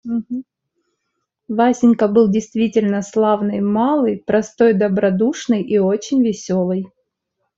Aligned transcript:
Васенька 1.47 2.07
был 2.07 2.27
действительно 2.27 3.03
славный 3.03 3.61
малый, 3.61 4.23
простой, 4.25 4.73
добродушный 4.73 5.61
и 5.61 5.77
очень 5.77 6.23
веселый. 6.23 6.87